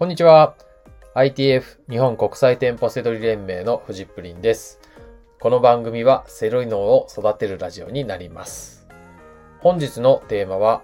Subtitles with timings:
[0.00, 0.54] こんにちは。
[1.14, 4.80] ITF 日本国際店舗セドリ連盟のフジプリンです。
[5.38, 8.88] この番組はセロリ脳を育てるラジオになります。
[9.58, 10.82] 本日のテーマは、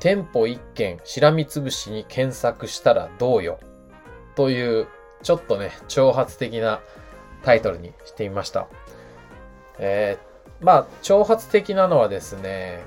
[0.00, 3.60] 店舗一軒しらみつぶしに検索したらどうよ？
[4.34, 4.88] という
[5.22, 6.80] ちょっとね、挑発的な
[7.44, 8.66] タイトルにしてみました。
[9.78, 12.82] えー、まあ、挑発的なのはですね、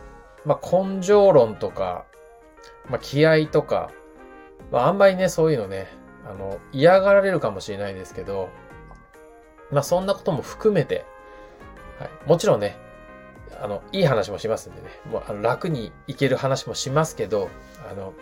[0.46, 2.04] まあ、根性論とか、
[2.90, 3.90] まあ、気合とか、
[4.72, 5.88] まあ、あんまりね、そういうのね、
[6.26, 8.50] あの、嫌がられるかもしれないですけど、
[9.72, 11.06] まあ、そんなことも含めて、
[12.00, 12.10] はい。
[12.28, 12.78] もちろんね、
[13.62, 17.50] あの、いい話もしますんでね、もうあの楽にいける話もしますけど、
[17.90, 18.14] あの、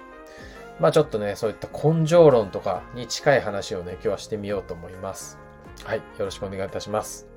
[0.80, 5.38] まあちょっとね、そういった根性論とかに近い話をね、今日はしてみようと思います。
[5.86, 5.98] はい。
[5.98, 7.28] よろしくお願いいたします。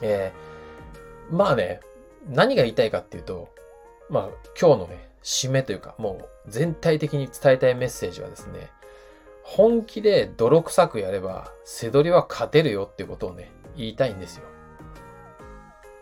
[0.00, 1.80] えー、まあね、
[2.28, 3.48] 何が言いたいかっていうと、
[4.08, 4.28] まあ
[4.60, 8.70] 今日のね、締めというか、もう全体的に伝えたいメッセージはですね、
[9.42, 14.44] 本気で泥臭くやれば、背取りは勝てるよってことをね、言いたいんですよ。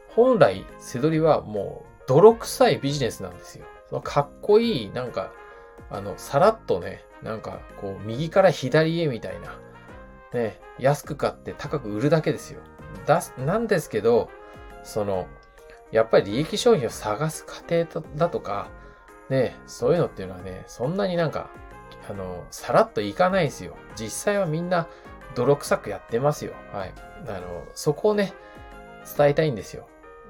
[0.09, 3.67] 本来、背取りはもう泥臭いビジネスなんですよ。
[3.89, 5.33] そのかっこいい、なんか、
[5.91, 9.59] あの、さらっとね、なんか、こう、右から左へみたいな、
[10.33, 12.61] ね、安く買って高く売るだけですよ。
[13.07, 14.31] だす、なんですけど、
[14.83, 15.27] その、
[15.91, 17.85] やっぱり利益商品を探す過程
[18.17, 18.71] だとか、
[19.31, 21.49] ね、そういうのっていうのはね、そんなになんか、
[22.09, 23.77] あの、さらっといかないですよ。
[23.99, 24.89] 実際はみんな
[25.35, 26.53] 泥臭くやってますよ。
[26.73, 26.93] はい。
[27.27, 28.35] あの、そこをね、
[29.17, 29.89] 伝えたいんですよ。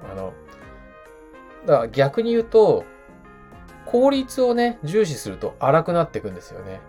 [0.09, 0.33] あの、
[1.65, 2.85] だから逆に言うと、
[3.85, 6.79] 効率をね、重視すると荒くなっていくんですよね。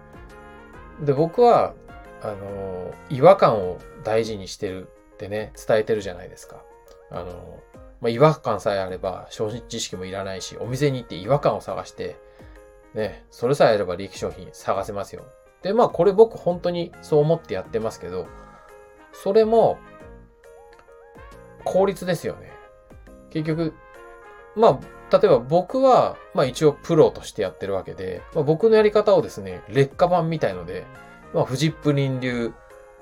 [1.01, 1.75] で、僕は、
[2.23, 6.63] あの、違和感を大事にしてるってね、伝えてるじゃないですか。
[7.11, 7.61] あの、
[8.03, 12.17] まあ、違和感さえあれば、商品知識もいらないし、お店に行って違和感を探して、
[12.95, 15.25] ね、それさえあれば利益商品探せますよ。
[15.63, 18.27] で、まあこれ僕本当にそう思ってやってますけど、
[19.13, 19.79] それも、
[21.65, 22.53] 効率ですよね。
[23.31, 23.75] 結局、
[24.57, 30.85] まあ、例えば僕は、まあ一応プロとしてやってるわけで、まあ、僕のやり方をですね、劣化版みたいので、
[31.33, 32.53] まあフジップリン流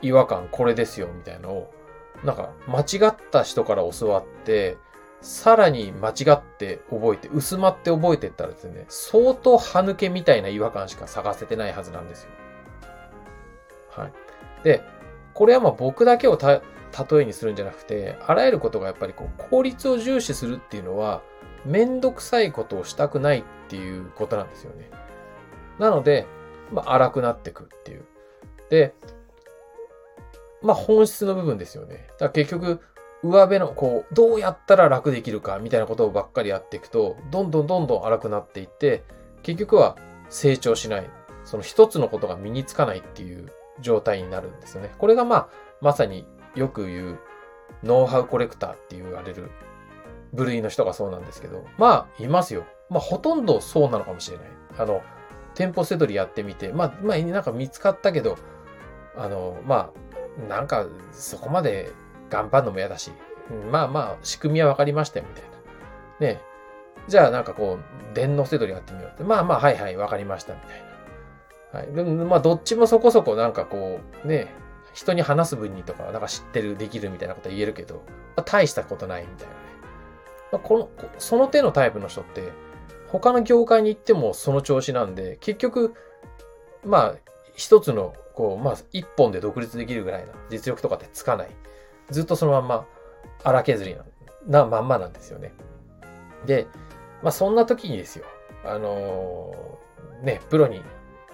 [0.02, 1.74] 違和感これですよみたいのを、
[2.22, 4.76] なんか間違った人から教わって、
[5.20, 12.30] さらに間違って覚えて、薄まって覚えてったらですね、相当歯抜けみたいな違和感しか探せてないはずなんですよ。
[13.90, 14.12] はい。
[14.64, 14.82] で、
[15.34, 16.62] これはまあ僕だけをた、例
[17.22, 21.22] えにするんじゃなくて、あらゆることがやっぱりこう効率を重視するっていうのは、
[21.66, 24.90] めんどくさいことをしたくないっていうことなんですよね。
[25.78, 26.26] なので、
[26.72, 28.04] まあ荒くなってくっていう。
[28.70, 28.94] で、
[30.62, 32.06] まあ本質の部分ですよね。
[32.12, 32.80] だから結局、
[33.22, 39.04] 上辺の、こう、どうやったら楽できるかみたいなことをばっかりやっていくと、どんどんどんどん荒くなっていって、
[39.42, 39.96] 結局は
[40.28, 41.10] 成長しない。
[41.44, 44.90] その一つのことが身につかないっていう状態になるんですよね。
[44.98, 45.48] これがまあ、
[45.80, 47.18] まさによく言う、
[47.82, 49.50] ノウハウコレクターって言われる
[50.32, 52.64] 部類の人がそうなんですけど、まあ、いますよ。
[52.88, 54.46] まあ、ほとんどそうなのかもしれない。
[54.78, 55.02] あの、
[55.54, 58.38] 店舗セドリやってみて、まあ、まあ、なんか見つかったけど、
[59.16, 59.92] あの、ま
[60.40, 61.90] あ、なんか、そこまで
[62.30, 63.12] 頑張るのも嫌だし、
[63.70, 65.44] まあまあ、仕組みは分かりましたよ、みたい
[66.20, 66.34] な。
[66.34, 66.40] ね
[67.08, 69.24] じゃあなんかこう、電脳セドリやってみようって。
[69.24, 70.84] まあまあ、はいはい、分かりました、みたい
[71.72, 71.80] な。
[71.80, 71.92] はい。
[71.92, 74.48] でも、まあ、どっちもそこそこなんかこう、ね
[74.92, 78.02] 人に話す分にとか、なんか知ってる、できるみたいなこと言えるけど、
[78.36, 79.60] まあ、大したことないみたいなね。
[80.52, 82.52] まあ、この、その手のタイプの人って、
[83.08, 85.94] 他の業界に行ってもその調子なんで、結局、
[86.84, 87.14] まあ、
[87.54, 91.50] 一つの、こう、まあ、一本で独立できるぐらいな実力とかってつかない。
[92.10, 92.86] ずっとそのまんま
[93.42, 93.96] 荒削り
[94.46, 95.52] なまんまなんですよね。
[96.46, 96.66] で、
[97.22, 98.24] まあそんな時にですよ、
[98.64, 100.82] あのー、ね、プロに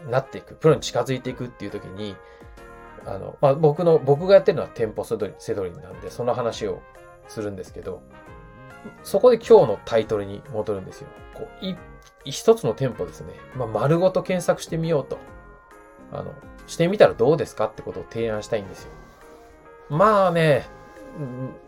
[0.09, 2.17] なっていく、プロに近づいていくっていう時に、
[3.05, 6.83] あの、まあ僕の、僕がやってるのは店舗セドリセドリなんで、その話を
[7.29, 8.03] するんですけど、
[9.03, 11.09] そこで今日のタイトルに戻るんですよ。
[11.35, 11.77] こう、い、
[12.25, 13.35] 一つの店舗ですね。
[13.55, 15.19] まあ丸ごと検索してみようと。
[16.13, 16.33] あの、
[16.67, 18.93] してみたらどうですかってことを提案したいんですよ。
[19.89, 20.67] まあね、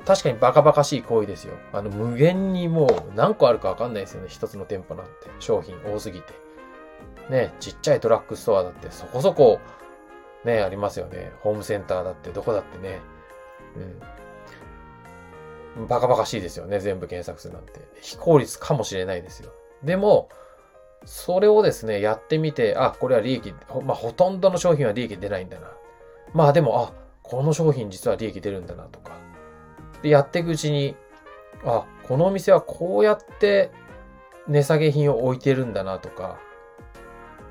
[0.04, 1.54] 確かにバカバカしい行為ですよ。
[1.72, 4.28] あの、無限にもう何個あるかわかんないですよね。
[4.28, 5.10] 一つの店舗なんて。
[5.38, 6.34] 商品多すぎて。
[7.30, 9.60] ね、ちっちゃいドラッグストアだってそこそこ、
[10.44, 11.32] ね、ありますよね。
[11.40, 13.00] ホームセンターだってどこだってね。
[15.76, 15.86] うん。
[15.86, 16.80] バカバカしいですよね。
[16.80, 17.80] 全部検索するなんて。
[18.00, 19.52] 非効率かもしれないですよ。
[19.82, 20.28] でも、
[21.04, 23.54] それをですね、やってみて、あ、これは利益、
[23.84, 25.72] まあ、ほとんどの商品は利益出ないんだな。
[26.32, 29.12] まあでも、あ、この商品実は利益出るんだなとか。
[30.02, 30.96] で、やっていくうちに、
[31.64, 33.70] あ、このお店はこうやって
[34.46, 36.38] 値下げ品を置いてるんだなとか、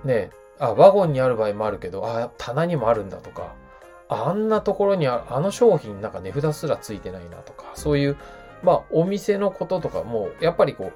[0.03, 3.53] ね、あ、ワゴンにある場合もあるけど、あ、棚にもあるんだとか、
[4.09, 8.17] あんなところにああの商品なんか値札すらついてないなとか、そういう、
[8.63, 10.91] まあ、お店のこととかも、やっぱりこ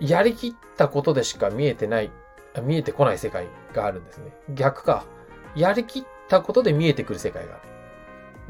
[0.00, 2.12] う、やりきったことでしか見えてない、
[2.62, 4.32] 見えてこない世界があるんですね。
[4.50, 5.04] 逆か。
[5.56, 7.71] やりきったことで見えてくる世界がある。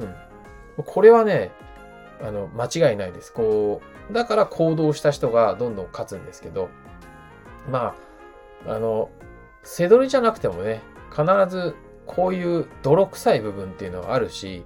[0.03, 0.85] うん。
[0.85, 1.51] これはね、
[2.23, 3.33] あの、間違いないです。
[3.33, 6.69] こう、だから行動した人がどんどん勝つんですけど、
[7.71, 7.95] ま
[8.67, 9.11] あ、あの、
[9.63, 11.75] 背取りじゃなくてもね、必ず
[12.07, 14.65] こういう泥臭い部分っていうのはあるし、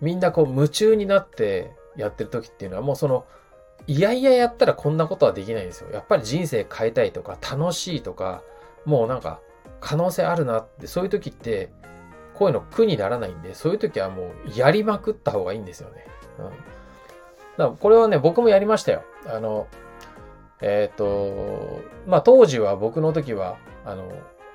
[0.00, 3.26] みんなこう夢中になってやってる時っていうのはもうその、
[3.86, 5.90] いやいややったらこんなことはできないんですよ。
[5.90, 8.42] やっぱり人生変えたいとか楽しいとか、
[8.84, 9.40] もうなんか
[9.80, 11.70] 可能性あるなって、そういう時って、
[12.40, 16.06] こういうの苦にならないんで、そういう時はもうやりまくった方がいいんですよね。
[16.38, 16.44] うん。
[16.46, 16.56] だか
[17.58, 19.02] らこれはね、僕もやりましたよ。
[19.26, 19.68] あの、
[20.62, 24.10] えっ、ー、と、まあ当時は僕の時は、あの、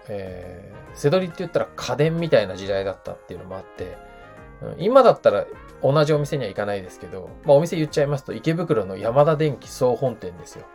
[0.09, 3.97] えー、せどりって言ったら家電みたいな時代だったっていうのもあって、
[4.63, 5.45] うん、今だったら
[5.83, 10.65] 同じお店には行かないですけど、まあお店言っちゃいますと池袋の山田電機総本店ですよ。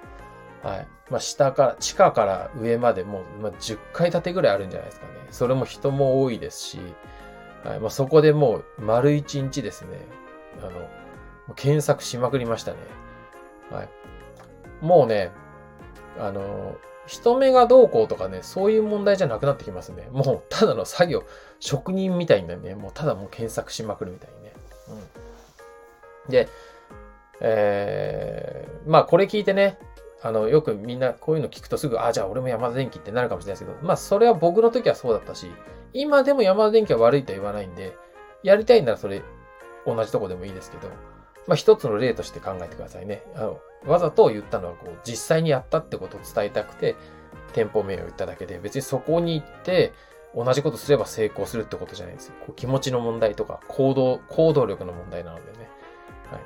[0.62, 0.88] はい。
[1.10, 5.12] まあ下から、地下から上までもう、まあ、10階建てぐらいあるんじゃないですかね。
[5.30, 6.78] それも人も多いですし、
[7.64, 7.80] はい。
[7.80, 9.98] まあそこでもう丸一日ですね、
[10.62, 12.78] あの、検索しまくりましたね。
[13.70, 13.88] はい。
[14.80, 15.30] もうね、
[16.18, 16.76] あの、
[17.06, 20.08] 人目がどうこうとかね、そういう問題じゃなくなってきますね。
[20.12, 21.24] もう、ただの作業、
[21.58, 24.52] 職人みたいにね、もうただもう検索しまくるみたいにね。
[26.26, 26.30] うん。
[26.30, 26.48] で、
[27.40, 29.78] えー、まあこれ聞いてね、
[30.22, 35.50] あの、よくみんなこういうの聞くとすぐ、あ、じゃあ俺も山田電機ってなるかもしれないですけど、まあそれは僕の時はそうだったし、
[35.92, 37.96] 今でも山田電機は悪いとは言わないんで、
[38.42, 39.22] やりたいならそれ、
[39.86, 40.88] 同じとこでもいいですけど、
[41.46, 43.22] まあ一つの例として考えてくださいね。
[43.34, 46.96] あの、わざと言ったのはこう、実際にやったってことを伝えたくて、
[47.52, 49.92] 店舗名を言っただけで、別にそこに行って、
[50.34, 52.34] 同じことすれば成功するってことじゃないですよ。
[52.40, 55.68] こう気持ちの問題とか、行動、行動力の問題なのでね。
[56.30, 56.40] はい。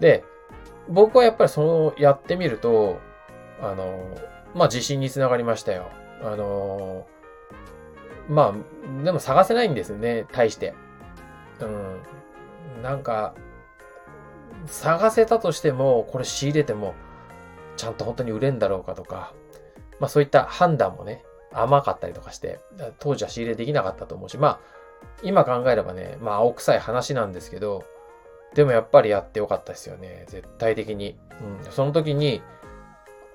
[0.00, 0.24] で、
[0.88, 3.00] 僕はやっぱりその、やってみると、
[3.60, 3.98] あの、
[4.54, 5.90] まあ、自信につながりましたよ。
[6.22, 7.06] あの、
[8.28, 8.54] ま
[9.00, 10.74] あ、でも探せないんですね、対して。
[11.60, 11.64] う
[12.78, 12.82] ん。
[12.82, 13.34] なんか、
[14.66, 16.94] 探せたとしても、これ仕入れても、
[17.76, 19.32] ちゃんと本当に売れんだろうかとか、
[20.00, 22.58] まあそういった判断もね、甘かったりとかして、
[22.98, 24.60] 当時は仕入れできなかったと思うし、まあ、
[25.22, 27.84] 今考えればね、まあ青臭い話なんですけど、
[28.54, 30.24] でもやっぱりやってよかったですよね。
[30.28, 31.18] 絶対的に。
[31.64, 31.72] うん。
[31.72, 32.42] その時に、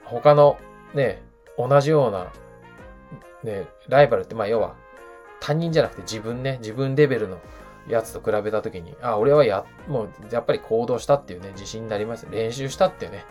[0.03, 0.57] 他の
[0.93, 1.21] ね、
[1.57, 2.31] 同じような、
[3.43, 4.75] ね、ライバルって、まあ要は、
[5.39, 7.39] 他人じゃなくて自分ね、自分レベルの
[7.87, 12.27] やつと比べたときに、あ、俺はや、もうやっぱり行動したっていうね、自信になります。
[12.29, 13.25] 練習したっていうね、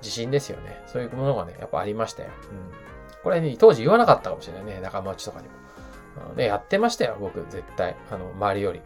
[0.00, 0.82] 自信ですよね。
[0.86, 2.30] そういうものがね、やっぱありましたよ。
[2.50, 3.22] うん。
[3.22, 6.34] これね、当時言わなかったかもしれないね、仲間内とかにも。
[6.34, 7.96] ね、やってましたよ、僕、絶対。
[8.10, 8.80] あの、周りより。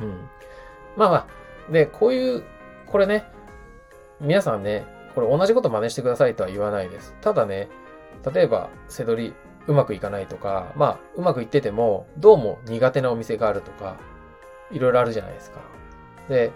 [0.00, 0.28] うん。
[0.98, 2.42] まあまあ、で、こういう、
[2.86, 3.24] これね、
[4.20, 4.84] 皆さんね、
[5.14, 7.14] これ同じこと真似してくださいとは言わないです。
[7.20, 7.68] ただね、
[8.34, 9.34] 例えば、背取り、
[9.68, 13.96] うまくいかないとか、まあ、うまくいってても、どうも苦手なお店があるとか、
[14.72, 15.60] いろいろあるじゃないですか。
[16.28, 16.50] で、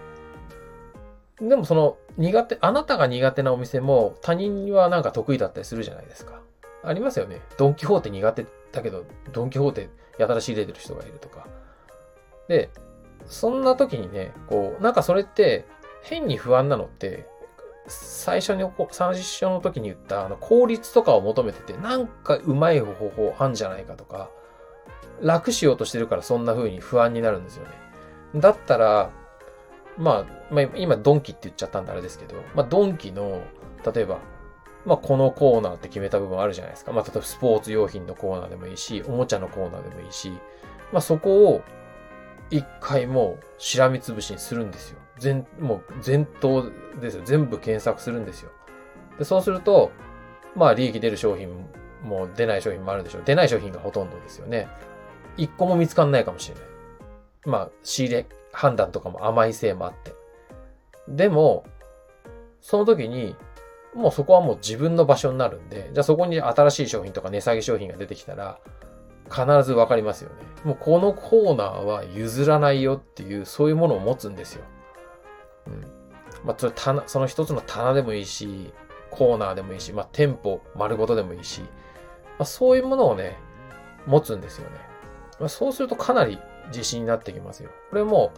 [1.39, 6.41] でもその苦手、あなたが苦手なお店も他人はなんか得意だったりするじゃないですか。
[6.83, 7.39] ありますよね。
[7.57, 11.47] ドンキホーテ苦手だけど、ドンキホーテやたら仕入れてる人がいるとか。
[12.49, 12.69] で、
[13.25, 15.65] そんな時にね、こう、なんかそれって
[16.01, 17.27] 変に不安なのって、
[17.87, 24.29] 最初に最初の時に言ったあの効率とかを求めてて、なんかうまい方法あんじゃないかとか、
[25.21, 27.71] 楽しようとしてるからそんな風に不安になるんですよね。
[28.35, 29.11] だったら、
[29.97, 33.41] まあ、まあ、今ドンキって言っちゃったんであれですけど、まあドンキの、
[33.93, 34.19] 例えば、
[34.85, 36.91] まあこのコーナーって決めた部分あるじゃないですか。
[36.91, 40.31] まあ例えばスポーツ用品のコーナーでもいいし、おもちゃのコーナーでもいいし、
[40.91, 41.61] まあそこを
[42.49, 44.99] 一回もうしらみつぶしにするんですよ。
[45.17, 47.23] 全、もう全頭ですよ。
[47.25, 48.51] 全部検索するんですよ。
[49.17, 49.91] で、そうすると、
[50.55, 51.49] まあ利益出る商品
[52.03, 53.23] も出ない商品もあるんでしょう。
[53.25, 54.67] 出ない商品がほとんどですよね。
[55.37, 56.63] 一個も見つかんないかもしれない。
[57.45, 60.13] まあ仕入れ判断とかも甘いせいもあって。
[61.07, 61.65] でも、
[62.61, 63.35] その時に、
[63.93, 68.59] もうそこはもう自分の場所になるんで、じゃあそこに新しい商品とか値下げ商品が出てきたら、
[69.29, 70.35] 必ずわかりますよね。
[70.63, 74.65] もうこのコーナーは譲らないよっていう、そういうものを持つんですよ。
[75.67, 75.81] うん。
[76.45, 78.73] まあ、それ棚、その一つの棚でもいいし、
[79.09, 81.67] コーナーでもいいし、まあ、店舗丸ごとでもいいし、ま
[82.39, 83.37] あ、そういうものをね、
[84.05, 84.77] 持つんですよね。
[85.39, 87.69] まあ、そうするとかなり自信になってきますよ。
[87.89, 88.33] これも、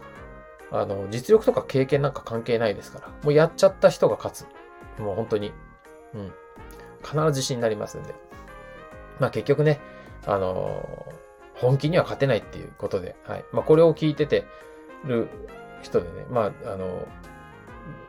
[0.70, 3.08] あの、実力とか経験なんか関係ないですから。
[3.08, 4.46] もうやっちゃった人が勝つ。
[5.00, 5.52] もう本当に。
[6.14, 6.32] うん。
[7.02, 8.14] 必ず自信になりますんで。
[9.20, 9.80] まあ結局ね、
[10.26, 11.06] あの、
[11.54, 13.44] 本気には勝てないっていうことで、はい。
[13.52, 14.44] まあこれを聞いてて
[15.04, 15.28] る
[15.82, 17.06] 人でね、まあ、あの、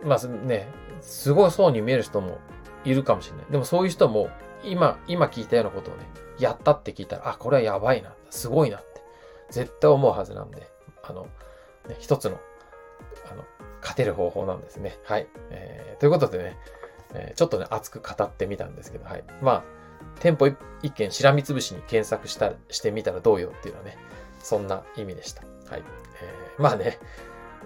[0.03, 0.67] まあね、
[1.01, 2.39] すごそうに見える人も
[2.83, 3.45] いるかもしれない。
[3.49, 4.29] でもそういう人も、
[4.63, 6.05] 今、今聞いたようなことをね、
[6.39, 9.01] やったって聞いたら、あ、これはやばいな、すごいなって、
[9.49, 10.67] 絶対思うはずなんで、
[11.03, 11.23] あの、
[11.87, 12.39] ね、一つの、
[13.31, 13.43] あの、
[13.81, 14.97] 勝てる方法なんですね。
[15.03, 15.27] はい。
[15.51, 16.57] えー、ということでね、
[17.13, 19.23] えー、ちょっとね、熱く語ってみたんですけど、はい。
[19.41, 19.63] まあ、
[20.19, 20.49] 店舗
[20.81, 23.97] 一件しらみつぶしに検索した、してみたらどうよっていうのはね、
[24.39, 25.41] そんな意味でした。
[25.69, 25.83] はい。
[26.21, 26.99] えー、まあね、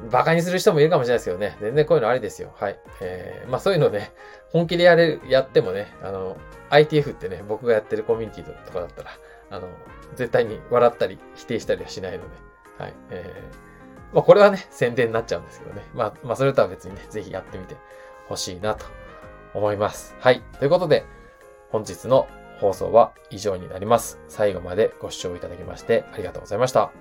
[0.09, 2.53] バカにする人もいるかもしれないですけどね、全然こういうのありですよ。
[2.55, 2.79] はい。
[3.01, 4.13] えー、まあそういうのね、
[4.51, 6.37] 本気でやれ、やってもね、あの、
[6.69, 9.11] ITF ってね、僕がやってるコミュニティとかだったら、
[9.49, 9.67] あの、
[10.15, 12.29] 絶対に笑ったり否定したりはしないので、
[12.77, 12.93] はい。
[13.11, 15.83] えー、まあこれはね、宣伝になっちゃうんですけどね。
[15.93, 17.75] まあ、まあそれとは別にね、ぜひやってみて
[18.27, 18.85] ほしいなと
[19.53, 20.15] 思います。
[20.19, 20.41] はい。
[20.57, 21.05] ということで、
[21.69, 22.27] 本日の
[22.61, 24.19] 放送は以上になります。
[24.27, 26.91] 最後までご視聴いただきましてありがとうございました。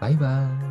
[0.00, 0.69] バイバーイ。